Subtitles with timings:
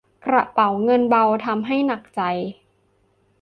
[0.25, 2.21] กระเป๋าเงินเบาทำให้หนักใจ